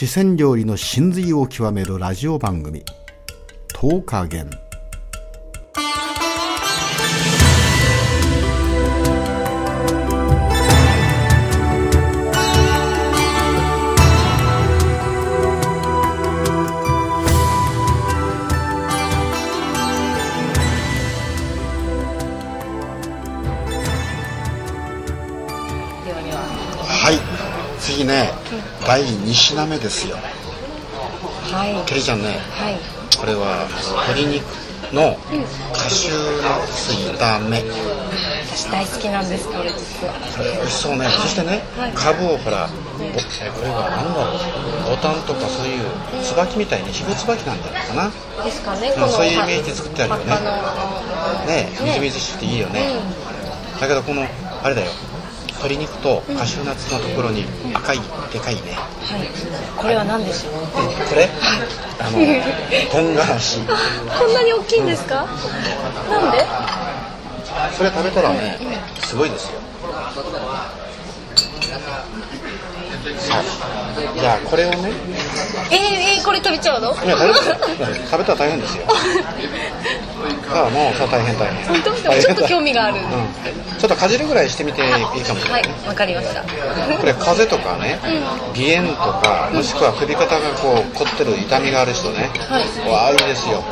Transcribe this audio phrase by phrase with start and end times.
[0.00, 2.82] 四川料理の真髄を極めるラジオ番組
[3.76, 4.48] 「10日元」
[28.90, 30.16] 第2品目ですよ。
[30.16, 31.86] はい。
[31.86, 32.74] ケリちゃんねはい。
[33.14, 33.70] これは
[34.10, 34.42] 鶏肉
[34.90, 35.14] の
[35.70, 37.62] カシューナッツ炒め。
[38.50, 39.70] 私大好きなんですこれ。
[39.70, 41.06] 実はこれ美味しそうね。
[41.06, 41.92] そしてねはい。
[41.94, 42.74] カブをほらぼ
[43.06, 43.14] え
[43.54, 44.90] これは何だろう？
[44.90, 45.86] ボタンとかそういう
[46.26, 48.10] 椿みたいにひご椿なんじゃないかな？
[48.42, 50.34] ですかねうんそういうイメージで作ってあるよね。
[51.46, 52.90] ねみずみずしくていいよね、
[53.78, 54.90] だけどこのあれだよ
[55.60, 57.98] 鶏肉とカシューナッツのところに赤い
[58.32, 58.60] でかいね。
[58.72, 59.28] はい。
[59.76, 60.52] これは何でしょう？
[61.08, 61.28] これ？
[62.00, 62.16] あの
[62.90, 65.26] 唐辛子こんなに大きいんですか？
[66.08, 66.46] なんで？
[67.76, 68.58] それ食べたらね
[69.04, 69.60] すごいですよ。
[73.18, 73.42] さあ
[74.18, 74.92] じゃあこれをね。
[75.70, 76.92] えー、えー、これ食べちゃうの？
[76.92, 77.16] いや
[78.10, 78.84] 食べたら大変ですよ
[80.52, 81.64] ああもうさ大変大変。
[81.66, 81.94] 本当？
[82.02, 82.96] でもちょっと興味がある。
[82.96, 83.02] うん、
[83.78, 84.82] ちょっとかじるぐらいしてみて。
[84.82, 85.64] いいかもしれなはい。
[85.86, 86.42] わかりました。
[86.42, 86.48] こ
[87.06, 87.98] れ風邪とかね、
[88.54, 92.64] 鼻炎とかもしくは首肩がこう凝ってる痛みがある人ね、はい。
[92.90, 93.62] わあいいですよ。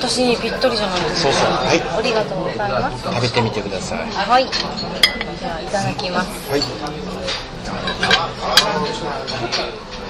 [0.00, 1.26] 私にぴったりじゃないです。
[1.26, 1.50] かそうそう。
[1.52, 1.80] はい。
[1.98, 3.02] ありがとうございます。
[3.04, 3.98] 食べてみてください。
[3.98, 4.46] はい。
[4.46, 6.50] じゃあいただきます。
[6.50, 6.62] はい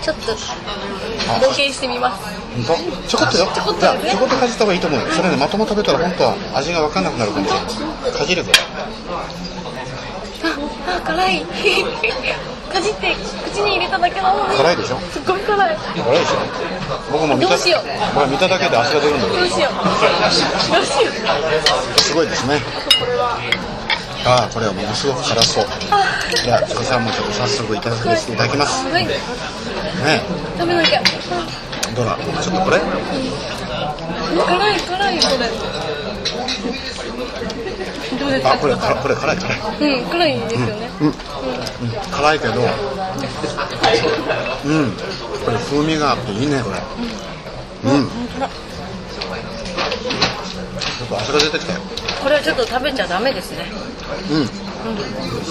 [0.09, 2.25] ちょっと冒険してみます。
[2.65, 3.09] 本当？
[3.09, 3.45] ちょこっとよ。
[3.53, 5.07] ちょこっとじゃあねちょこっとかじった方がいいと思うよ。
[5.13, 8.61] それねまとも食べたら本当は味が分かんなくなるかもしれないかじるぐらい
[10.49, 11.45] ああ辛い。
[12.73, 13.13] かじって
[13.53, 14.49] 口に入れただけなの。
[14.49, 14.99] に辛いでしょ？
[15.13, 15.77] すっごい辛い。
[15.77, 16.41] 辛いでしょ？
[17.13, 17.83] 僕も見たどうしよう。
[18.17, 19.77] 僕は見ただけで汗が出るんだけどどうしよう。
[19.85, 21.13] どうしよう。
[22.01, 22.65] すごいですね。
[24.25, 25.67] ああこれはものすごく辛そう。
[26.45, 28.85] じゃあ辻さんもちょっと早速いただきしていただきます。
[28.87, 29.07] ねはい
[29.99, 31.03] 食べなきゃ。
[31.95, 32.17] どうだ？
[32.41, 32.79] ちょっとこれ？
[32.79, 35.39] 辛い辛いこれ
[38.19, 38.53] どうですか？
[38.53, 39.59] あこれからこれ辛い辛い。
[39.81, 41.15] うん辛いですよねうん、うん、
[42.11, 42.53] 辛いけど。
[42.53, 42.61] うん。
[45.45, 46.77] これ風味があっていいねこれ。
[47.91, 48.07] うん。
[48.07, 51.81] ちょっと汗が出てきたよ。
[52.23, 53.67] これはちょっと食べちゃダメですね。
[54.31, 54.49] うん。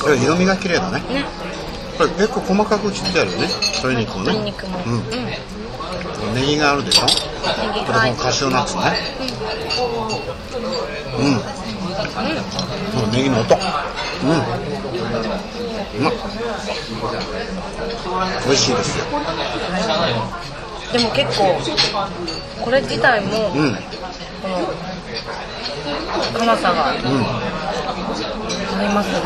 [0.02, 1.00] これ色味が綺麗だね。
[1.00, 1.25] ね
[1.97, 4.34] 結構細かく切ってあるよね鶏肉をね。
[4.34, 4.80] 鶏肉も。
[4.85, 4.94] うん。
[4.94, 5.02] うん
[6.34, 7.06] ネギがあるでしょ？
[7.06, 7.12] こ
[7.94, 8.81] れはいもカシューナッツね。
[11.18, 11.25] うん、
[13.03, 13.56] うん、ネギの音。
[13.56, 13.58] う
[14.28, 14.30] ん。
[14.30, 14.34] う
[16.02, 16.13] まっ。
[18.46, 19.06] 美味しいですよ。
[20.91, 21.44] でも結構
[22.62, 23.75] これ自体もうん。
[23.75, 23.79] こ
[26.29, 26.97] の辛さがうん。
[26.97, 27.02] あ
[28.81, 29.18] りますね。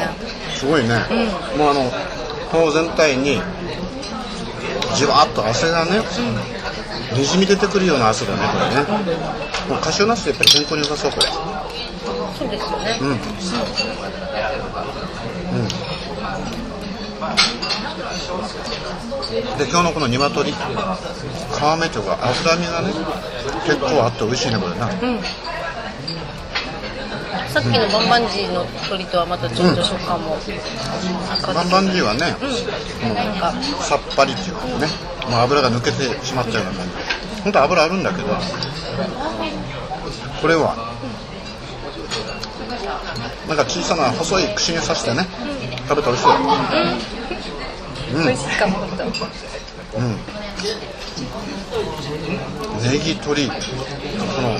[0.55, 0.89] すごいね、
[1.57, 1.91] もうあの
[2.51, 3.41] 顔全体に
[4.95, 6.01] じわっと汗がね、
[7.17, 8.81] にじみ出てくるような汗だねこれね、
[9.69, 11.27] もうカシューナッツやっぱり健康に良さそうこれ。
[12.37, 12.97] そうですよね。
[13.01, 13.11] うん。
[13.11, 13.17] うん。
[19.57, 22.91] で今日のこの鶏皮目とか脂身がね
[23.65, 24.89] 結構あって美味しいねこれな
[27.51, 30.61] さっきのバンバンジーの鶏とはまたちょっと食感も変わ
[31.35, 32.35] ってバンバンジーはね、
[33.03, 33.15] うん。
[33.15, 33.51] なんか。
[33.83, 34.87] さっぱりっていうかね
[35.29, 36.93] もう油が抜けてしまっちゃうような感じ
[37.43, 38.27] 本当油あるんだけど
[40.41, 40.75] これは
[43.47, 45.27] なんか小さな細い串に刺してね
[45.87, 46.35] 食べたら美味しいよ。
[48.15, 48.23] うん。
[48.23, 48.77] 美味しいかも。
[48.77, 49.03] 本当
[49.99, 50.15] うん。
[52.81, 53.53] ネギ鶏こ
[54.41, 54.57] の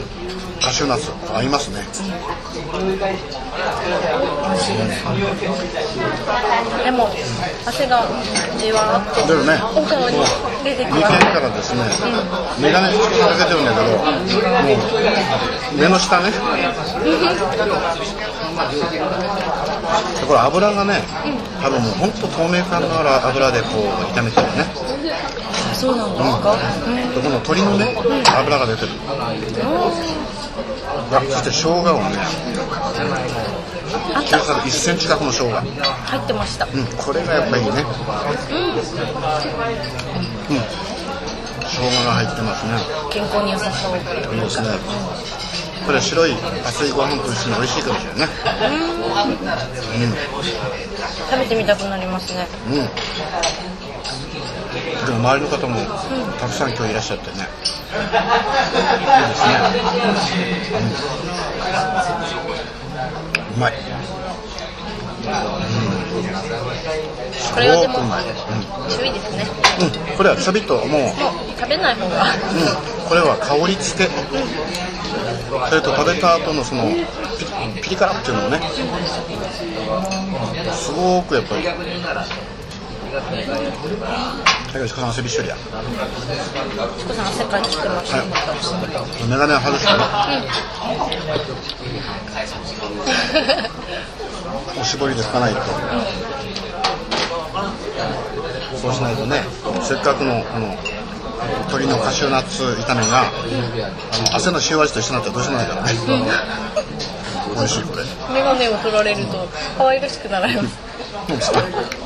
[0.61, 1.81] カシューナッツ合いますね。
[1.81, 2.77] 美
[4.53, 4.77] 味しい
[6.83, 7.09] でも
[7.65, 8.05] 汗が
[8.57, 10.17] じわーっとだよねお顔に
[10.63, 11.81] 出てき眉間ますからですね
[12.61, 14.05] 眼鏡つけかけてるんだけども
[15.75, 16.31] う目の下ね。
[16.31, 16.37] で
[20.27, 21.01] これ油がね
[21.61, 24.65] 多分もう本当透明感のある油でこう炒めてるね。
[25.73, 26.55] そうなんですか、
[27.15, 27.95] でこの鶏のね
[28.37, 28.89] 油が出てる
[31.11, 32.17] あそして生姜をね
[34.13, 34.39] あった。
[34.39, 37.87] 小さく1センチ角の生姜入ってましたうんこれがやっぱりいいねうん。
[41.71, 42.71] 生姜が入ってますね。
[43.11, 43.97] 健康に良さそう。
[44.35, 44.67] いいですね。
[45.85, 46.33] これ白い
[46.65, 48.33] 熱いご飯と一緒に美味しいかもしれないね。
[51.29, 52.47] 食べてみたくなりますね。
[52.67, 52.89] うん
[55.07, 55.79] うんも周りの方も
[56.39, 57.45] たくさん今日いらっしゃってね、いい
[59.27, 59.55] ですね、
[60.77, 60.81] う
[63.53, 63.73] ん、うまい、
[67.53, 67.99] これはでも
[68.89, 69.45] 注意ですね。
[69.79, 71.11] うん、うん、これはちょびっともう、
[71.59, 72.25] 食べない方が。
[73.07, 74.09] これは香り付け、
[75.69, 78.61] それと食べた後のそのピリピリ辛っていうのもね、
[80.73, 81.63] すごくやっぱり。
[83.11, 83.21] だ
[84.73, 85.55] けど、鹿さん汗びっしょりや。
[86.97, 87.59] チコさん汗か？
[87.59, 88.25] いてきてますはい。
[89.27, 90.03] メガネ外してね。
[94.79, 95.39] おしぼりで拭か？
[95.41, 95.61] ないと。
[98.77, 99.41] そうしないとね、
[99.83, 100.67] せっかくのこの
[101.67, 103.31] 鶏のカシューナッツ炒めが、あ
[104.31, 105.91] の汗の塩味と一緒になったらどうしようもないからね。
[107.55, 108.03] 美味しいこれ。
[108.33, 109.47] メガネを取られると
[109.77, 110.77] 可愛らしくなられます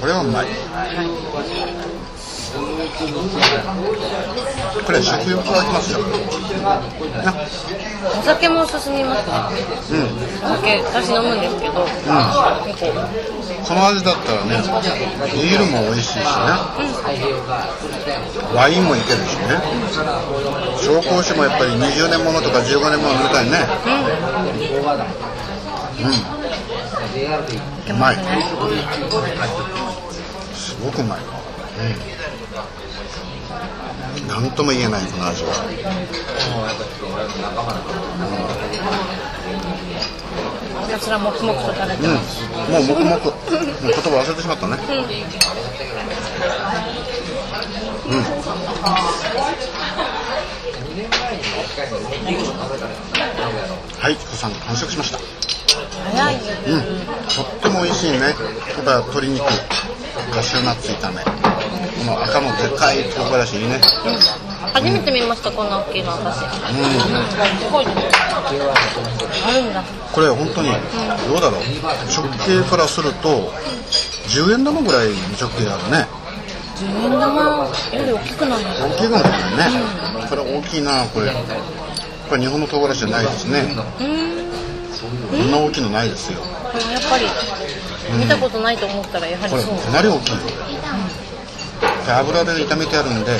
[0.00, 1.95] これはうまい。
[4.84, 6.00] これ食欲がきますよ。
[6.62, 7.34] な、
[8.18, 9.34] お酒も進みますね
[9.90, 10.06] うん。
[10.44, 12.04] お酒私飲むんですけど、結
[12.80, 12.92] 構
[13.66, 14.62] この味だったらね、
[15.34, 16.24] ビールも美味しいしね、
[18.54, 19.60] ワインもいけるしね、
[20.78, 23.66] 紹興酒もやっぱり20年ものとか15年もの飲みたいね。
[25.98, 27.96] うん。
[27.96, 28.16] うまい。
[30.54, 31.18] すごくうまい。
[31.18, 32.45] うん。
[32.56, 35.52] なんとも言えないこの味は。
[40.86, 42.14] ひたすら黙々と食べてうん。
[42.14, 43.16] ます、もう黙々。
[43.16, 43.32] もう
[43.82, 44.76] 言葉忘れてしまったね。
[53.98, 55.18] はい、チコさん完食しました。
[56.12, 56.80] 早いようん、
[57.28, 58.18] とっても美味しいね。
[58.20, 58.34] やっ
[58.84, 59.44] ぱ鶏肉、
[60.32, 61.55] カシューナッツ炒め。
[61.98, 63.80] この赤のでかい唐辛子いいね。
[64.72, 67.72] 初めて見ましたこんな大きいの私すうん。
[67.72, 67.92] ごいね
[69.46, 69.82] あるんだ
[70.12, 70.70] これ本当に、
[71.28, 71.60] どうだろう。
[72.12, 73.52] 直径からすると、
[74.28, 76.06] 10円玉ぐらいの直径あるね。
[76.76, 77.68] 10円玉よ
[78.04, 80.26] り大きくないの大きいかもしれないね。
[80.28, 81.32] これ大きいな、これ。
[82.28, 83.60] これ日本の唐辛子じゃないですね。
[84.00, 84.46] うん
[85.30, 86.40] こんな大きいのないですよ。
[86.40, 87.26] やっぱり
[88.18, 90.38] 見たことないと思ったらやはりそうかなり大きいよ。
[92.06, 93.36] で油で炒めてあるんで、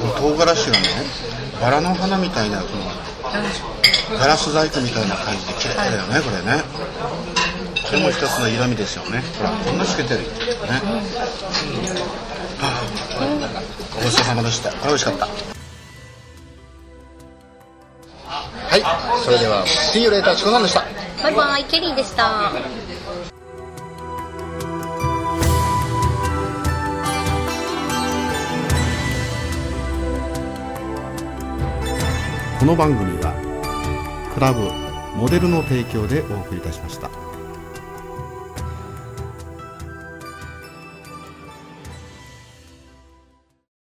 [0.00, 0.88] この唐辛子がね、
[1.60, 6.62] バラの花みたいな、そのガラス細工みたいな感じで綺麗だよね、これね。
[7.84, 9.22] これも一つの色味ですよね。
[9.38, 10.20] ほら、こんな透けてる。
[10.20, 10.26] ね。
[12.58, 14.70] はあ、ごちそうさまでした。
[14.70, 15.26] これ美味しかった。
[18.26, 18.82] はい、
[19.24, 20.84] それでは、See you later、チコさんでした。
[21.22, 22.52] バイバイケリーでした
[32.58, 33.34] この番組は
[34.34, 34.62] クラブ
[35.16, 37.27] モデルの提供でお送りいたしました。